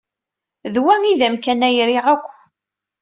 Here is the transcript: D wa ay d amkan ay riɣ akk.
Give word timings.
D 0.73 0.75
wa 0.83 0.95
ay 1.03 1.15
d 1.19 1.21
amkan 1.27 1.65
ay 1.67 1.77
riɣ 1.89 2.05
akk. 2.15 2.27